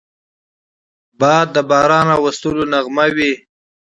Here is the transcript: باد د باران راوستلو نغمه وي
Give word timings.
باد 1.19 1.47
د 1.55 1.57
باران 1.69 2.05
راوستلو 2.13 2.63
نغمه 2.73 3.05
وي 3.15 3.31